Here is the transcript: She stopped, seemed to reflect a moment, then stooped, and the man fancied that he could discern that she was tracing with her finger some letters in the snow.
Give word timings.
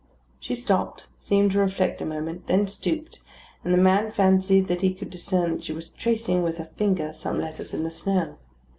She 0.39 0.55
stopped, 0.55 1.05
seemed 1.19 1.51
to 1.51 1.59
reflect 1.59 2.01
a 2.01 2.05
moment, 2.07 2.47
then 2.47 2.65
stooped, 2.65 3.19
and 3.63 3.71
the 3.71 3.77
man 3.77 4.09
fancied 4.09 4.65
that 4.67 4.81
he 4.81 4.95
could 4.95 5.11
discern 5.11 5.51
that 5.51 5.63
she 5.65 5.73
was 5.73 5.89
tracing 5.89 6.41
with 6.41 6.57
her 6.57 6.65
finger 6.75 7.13
some 7.13 7.39
letters 7.39 7.71
in 7.71 7.83
the 7.83 7.91
snow. 7.91 8.39